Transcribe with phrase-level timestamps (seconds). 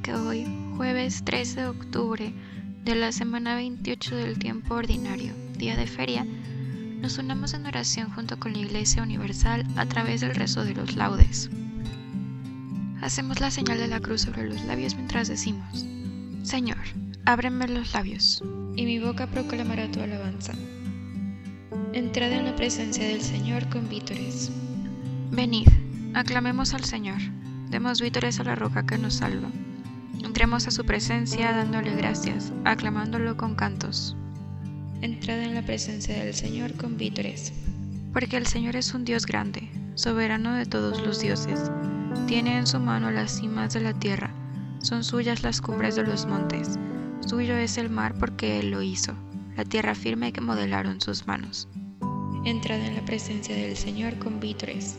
[0.00, 2.32] Que hoy, jueves 13 de octubre
[2.82, 6.26] de la semana 28 del tiempo ordinario, día de feria,
[7.00, 10.96] nos unamos en oración junto con la Iglesia Universal a través del rezo de los
[10.96, 11.50] laudes.
[13.02, 15.86] Hacemos la señal de la cruz sobre los labios mientras decimos,
[16.42, 16.78] Señor,
[17.26, 18.42] ábreme los labios,
[18.74, 20.54] y mi boca proclamará tu alabanza.
[21.92, 24.50] Entrad en la presencia del Señor con vítores.
[25.30, 25.68] Venid,
[26.14, 27.20] aclamemos al Señor
[27.72, 29.48] Demos vítores a la roca que nos salva.
[30.22, 34.16] Entremos a su presencia dándole gracias, aclamándolo con cantos.
[35.00, 37.52] Entrad en la presencia del Señor con vítores.
[38.12, 41.70] Porque el Señor es un Dios grande, soberano de todos los dioses.
[42.26, 44.32] Tiene en su mano las cimas de la tierra,
[44.82, 46.76] son suyas las cumbres de los montes.
[47.26, 49.14] Suyo es el mar porque Él lo hizo,
[49.56, 51.68] la tierra firme que modelaron sus manos.
[52.44, 54.98] Entrad en la presencia del Señor con vítores.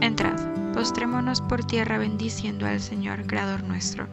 [0.00, 0.40] Entrad,
[0.72, 4.08] postrémonos por tierra bendiciendo al Señor, Creador nuestro,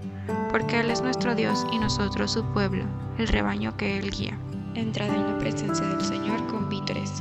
[0.49, 2.83] porque Él es nuestro Dios y nosotros su pueblo,
[3.17, 4.37] el rebaño que Él guía.
[4.75, 7.11] Entrad en la presencia del Señor con vítores.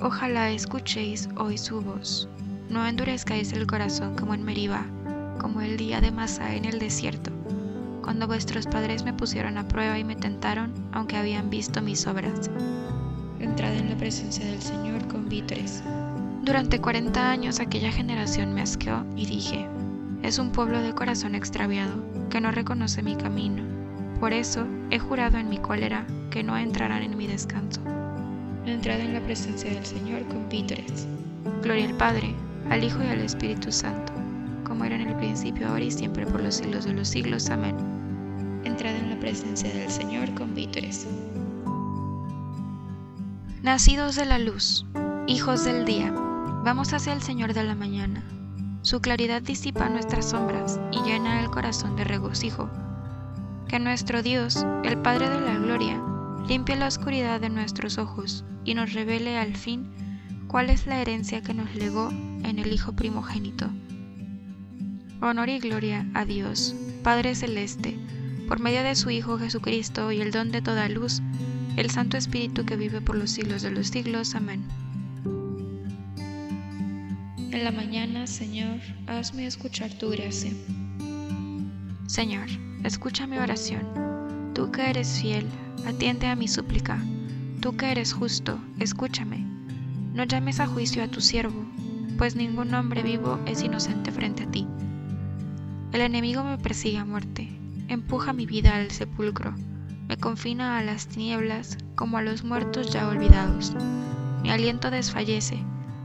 [0.00, 2.28] Ojalá escuchéis hoy su voz.
[2.68, 4.84] No endurezcáis el corazón como en Meribá,
[5.38, 7.30] como el día de Masá en el desierto,
[8.02, 12.50] cuando vuestros padres me pusieron a prueba y me tentaron, aunque habían visto mis obras.
[13.40, 15.82] Entrad en la presencia del Señor con vítores.
[16.42, 19.68] Durante 40 años aquella generación me asqueó y dije,
[20.22, 21.94] es un pueblo de corazón extraviado
[22.30, 23.62] que no reconoce mi camino.
[24.20, 27.80] Por eso he jurado en mi cólera que no entrarán en mi descanso.
[28.64, 31.06] Entrad en la presencia del Señor con vítores.
[31.62, 32.34] Gloria al Padre,
[32.70, 34.12] al Hijo y al Espíritu Santo,
[34.64, 37.50] como era en el principio, ahora y siempre, por los siglos de los siglos.
[37.50, 37.76] Amén.
[38.64, 41.06] Entrad en la presencia del Señor con vítores.
[43.62, 44.84] Nacidos de la luz,
[45.26, 46.12] hijos del día
[46.66, 48.24] Vamos hacia el Señor de la mañana.
[48.86, 52.70] Su claridad disipa nuestras sombras y llena el corazón de regocijo.
[53.66, 56.00] Que nuestro Dios, el Padre de la Gloria,
[56.46, 59.90] limpie la oscuridad de nuestros ojos y nos revele al fin
[60.46, 63.68] cuál es la herencia que nos legó en el Hijo primogénito.
[65.20, 67.98] Honor y gloria a Dios, Padre Celeste,
[68.46, 71.22] por medio de su Hijo Jesucristo y el don de toda luz,
[71.76, 74.36] el Santo Espíritu que vive por los siglos de los siglos.
[74.36, 74.64] Amén.
[77.56, 80.52] En la mañana, Señor, hazme escuchar tu gracia.
[82.06, 82.48] Señor,
[82.84, 84.52] escucha mi oración.
[84.54, 85.46] Tú que eres fiel,
[85.86, 87.02] atiende a mi súplica.
[87.62, 89.46] Tú que eres justo, escúchame.
[90.12, 91.64] No llames a juicio a tu siervo,
[92.18, 94.66] pues ningún hombre vivo es inocente frente a ti.
[95.94, 97.48] El enemigo me persigue a muerte,
[97.88, 99.54] empuja mi vida al sepulcro,
[100.08, 103.74] me confina a las tinieblas como a los muertos ya olvidados.
[104.42, 105.64] Mi aliento desfallece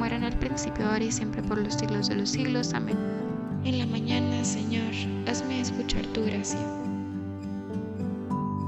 [0.00, 2.72] como era en el principio, ahora y siempre por los siglos de los siglos.
[2.72, 2.96] Amén.
[3.64, 4.94] En la mañana, Señor,
[5.28, 6.58] hazme escuchar tu gracia.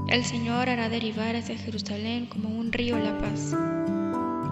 [0.09, 3.55] El Señor hará derivar hacia Jerusalén como un río la paz.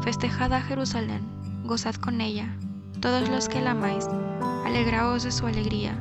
[0.03, 1.21] Festejad a Jerusalén,
[1.65, 2.51] gozad con ella,
[2.99, 4.07] todos los que la amáis,
[4.65, 5.93] alegraos de su alegría.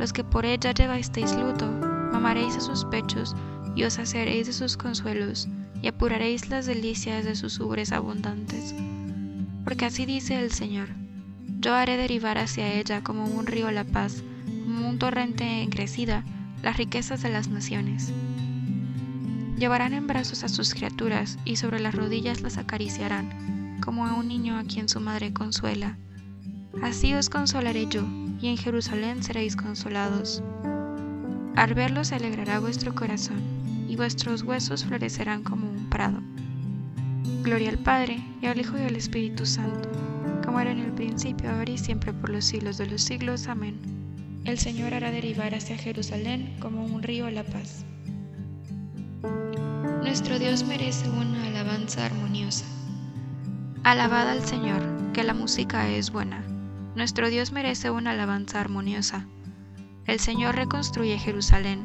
[0.00, 1.70] Los que por ella llevasteis luto,
[2.10, 3.36] mamaréis a sus pechos
[3.76, 5.46] y os haceréis de sus consuelos,
[5.80, 8.74] y apuraréis las delicias de sus ubres abundantes.
[9.64, 10.88] Porque así dice el Señor,
[11.60, 14.24] yo haré derivar hacia ella como un río la paz,
[14.64, 16.24] como un torrente crecida,
[16.62, 18.12] las riquezas de las naciones.
[19.56, 24.28] Llevarán en brazos a sus criaturas y sobre las rodillas las acariciarán, como a un
[24.28, 25.96] niño a quien su madre consuela.
[26.82, 28.02] Así os consolaré yo,
[28.40, 30.42] y en Jerusalén seréis consolados.
[31.54, 33.40] Al verlo se alegrará vuestro corazón,
[33.88, 36.20] y vuestros huesos florecerán como un prado.
[37.42, 39.90] Gloria al Padre, y al Hijo y al Espíritu Santo,
[40.44, 43.48] como era en el principio, ahora y siempre por los siglos de los siglos.
[43.48, 43.80] Amén.
[44.44, 47.84] El Señor hará derivar hacia Jerusalén como un río la paz.
[50.02, 52.64] Nuestro Dios merece una alabanza armoniosa.
[53.82, 54.80] Alabad al Señor,
[55.12, 56.44] que la música es buena.
[56.94, 59.26] Nuestro Dios merece una alabanza armoniosa.
[60.06, 61.82] El Señor reconstruye Jerusalén,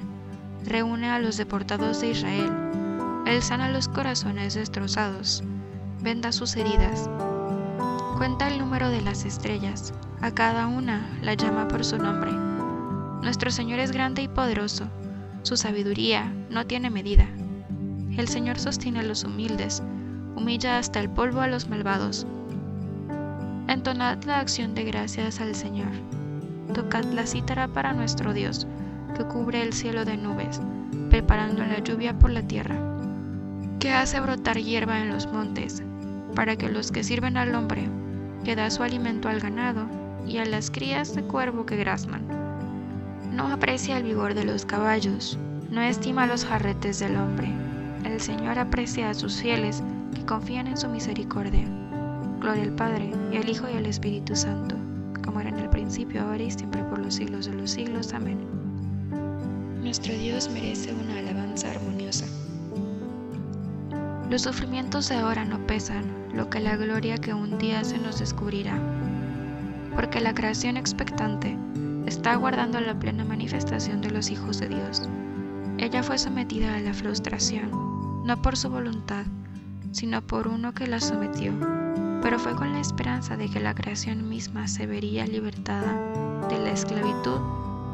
[0.64, 2.52] reúne a los deportados de Israel.
[3.28, 5.44] Él sana los corazones destrozados,
[6.02, 7.10] venda sus heridas.
[8.18, 12.32] Cuenta el número de las estrellas, a cada una la llama por su nombre.
[13.22, 14.88] Nuestro Señor es grande y poderoso,
[15.42, 17.28] su sabiduría no tiene medida.
[18.16, 19.84] El Señor sostiene a los humildes,
[20.38, 22.26] humilla hasta el polvo a los malvados.
[23.68, 25.92] Entonad la acción de gracias al Señor.
[26.74, 28.66] Tocad la cítara para nuestro Dios,
[29.18, 30.62] que cubre el cielo de nubes,
[31.10, 32.97] preparando la lluvia por la tierra,
[33.80, 35.84] que hace brotar hierba en los montes,
[36.36, 37.88] para que los que sirven al hombre,
[38.44, 39.88] que da su alimento al ganado
[40.26, 42.26] y a las crías de cuervo que grazman.
[43.32, 45.38] No aprecia el vigor de los caballos,
[45.70, 47.52] no estima los jarretes del hombre
[48.18, 49.84] el Señor aprecia a sus fieles
[50.16, 51.68] que confían en su misericordia.
[52.40, 54.76] Gloria al Padre, y al Hijo y al Espíritu Santo,
[55.24, 58.14] como era en el principio, ahora y siempre por los siglos de los siglos.
[58.14, 58.40] Amén.
[59.84, 62.26] Nuestro Dios merece una alabanza armoniosa.
[64.30, 66.04] Los sufrimientos de ahora no pesan
[66.34, 68.78] lo que la gloria que un día se nos descubrirá,
[69.96, 71.58] porque la creación expectante
[72.06, 75.08] está aguardando la plena manifestación de los hijos de Dios.
[75.78, 77.72] Ella fue sometida a la frustración
[78.26, 79.24] no por su voluntad,
[79.94, 81.54] sino por uno que la sometió,
[82.22, 86.72] pero fue con la esperanza de que la creación misma se vería libertada de la
[86.72, 87.40] esclavitud,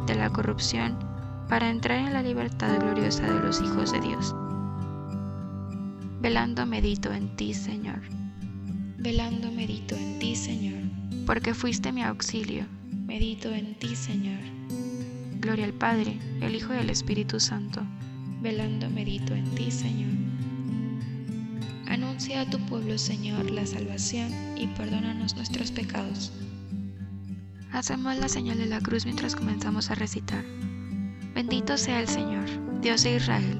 [0.08, 0.98] de la corrupción,
[1.48, 4.36] para entrar en la libertad gloriosa de los hijos de Dios.
[6.24, 8.00] Velando medito en ti, Señor.
[8.98, 10.80] Velando medito en ti, Señor,
[11.26, 12.66] porque fuiste mi auxilio.
[13.06, 14.40] Medito en ti, Señor.
[15.42, 17.82] Gloria al Padre, el Hijo y el Espíritu Santo.
[18.42, 20.14] Velando medito en ti, Señor.
[21.88, 26.32] Anuncia a tu pueblo, Señor, la salvación y perdónanos nuestros pecados.
[27.74, 30.46] Hacemos la señal de la cruz mientras comenzamos a recitar.
[31.36, 32.46] Bendito sea el Señor,
[32.80, 33.60] Dios de Israel,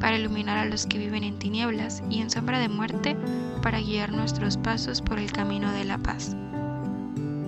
[0.00, 3.16] para iluminar a los que viven en tinieblas y en sombra de muerte,
[3.62, 6.36] para guiar nuestros pasos por el camino de la paz.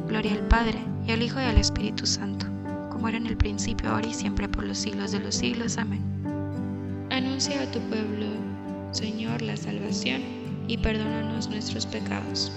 [0.09, 2.47] Gloria al Padre, y al Hijo y al Espíritu Santo,
[2.91, 5.79] como era en el principio, ahora y siempre por los siglos de los siglos.
[5.79, 6.03] Amén.
[7.11, 8.27] Anuncia a tu pueblo,
[8.93, 10.23] Señor, la salvación,
[10.67, 12.53] y perdónanos nuestros pecados.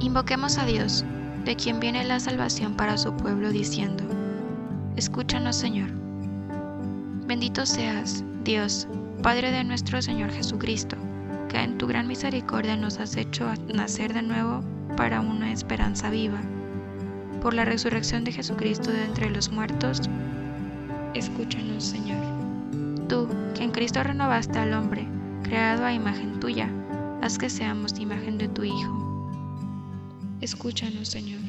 [0.00, 1.04] Invoquemos a Dios,
[1.44, 4.04] de quien viene la salvación para su pueblo, diciendo,
[4.96, 6.01] Escúchanos Señor.
[7.32, 8.86] Bendito seas, Dios,
[9.22, 10.98] Padre de nuestro Señor Jesucristo,
[11.48, 14.62] que en tu gran misericordia nos has hecho nacer de nuevo
[14.98, 16.42] para una esperanza viva.
[17.40, 20.02] Por la resurrección de Jesucristo de entre los muertos,
[21.14, 22.22] escúchanos Señor.
[23.08, 25.08] Tú, que en Cristo renovaste al hombre,
[25.42, 26.68] creado a imagen tuya,
[27.22, 29.26] haz que seamos imagen de tu Hijo.
[30.42, 31.40] Escúchanos, Señor.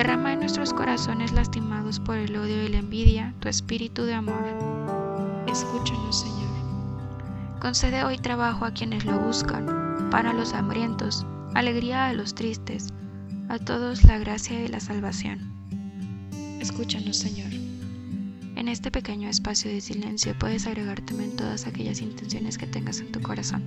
[0.00, 4.42] Derrama en nuestros corazones lastimados por el odio y la envidia tu espíritu de amor.
[5.46, 7.60] Escúchanos, Señor.
[7.60, 12.94] Concede hoy trabajo a quienes lo buscan, para los hambrientos, alegría a los tristes,
[13.50, 15.52] a todos la gracia y la salvación.
[16.60, 17.52] Escúchanos, Señor.
[18.56, 23.12] En este pequeño espacio de silencio puedes agregar también todas aquellas intenciones que tengas en
[23.12, 23.62] tu corazón.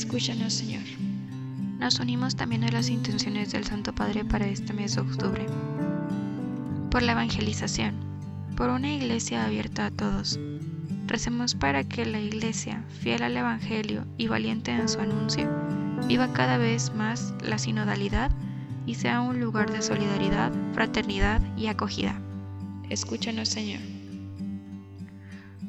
[0.00, 0.82] Escúchanos, Señor.
[1.78, 5.46] Nos unimos también a las intenciones del Santo Padre para este mes de octubre
[6.90, 7.96] por la evangelización,
[8.56, 10.40] por una iglesia abierta a todos.
[11.06, 15.46] Recemos para que la iglesia, fiel al Evangelio y valiente en su anuncio,
[16.08, 18.30] viva cada vez más la sinodalidad
[18.86, 22.18] y sea un lugar de solidaridad, fraternidad y acogida.
[22.88, 23.82] Escúchanos, Señor.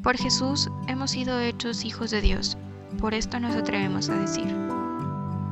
[0.01, 2.57] Por Jesús hemos sido hechos hijos de Dios,
[2.99, 4.55] por esto nos atrevemos a decir,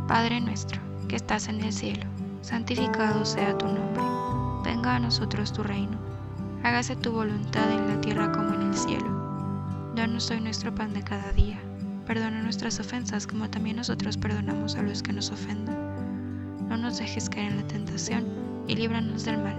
[0.07, 2.05] Padre nuestro, que estás en el cielo,
[2.41, 4.19] santificado sea tu nombre
[4.63, 5.97] venga a nosotros tu reino.
[6.63, 9.91] Hágase tu voluntad en la tierra como en el cielo.
[9.95, 11.59] Danos hoy nuestro pan de cada día.
[12.05, 15.75] Perdona nuestras ofensas como también nosotros perdonamos a los que nos ofenden.
[16.67, 18.25] No nos dejes caer en la tentación
[18.67, 19.57] y líbranos del mal.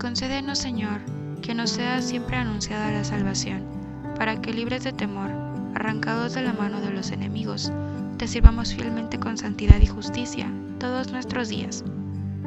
[0.00, 1.00] Concédenos, Señor,
[1.40, 3.62] que nos sea siempre anunciada la salvación,
[4.16, 5.30] para que libres de temor,
[5.76, 7.70] arrancados de la mano de los enemigos,
[8.16, 11.84] te sirvamos fielmente con santidad y justicia todos nuestros días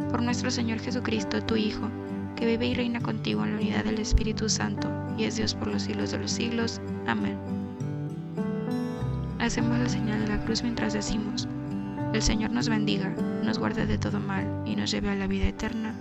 [0.09, 1.89] por nuestro Señor Jesucristo, tu Hijo,
[2.35, 5.67] que vive y reina contigo en la unidad del Espíritu Santo, y es Dios por
[5.67, 6.81] los siglos de los siglos.
[7.05, 7.37] Amén.
[9.37, 11.47] Hacemos la señal de la cruz mientras decimos,
[12.13, 13.09] el Señor nos bendiga,
[13.43, 15.93] nos guarde de todo mal y nos lleve a la vida eterna.